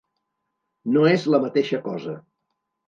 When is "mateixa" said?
1.47-1.85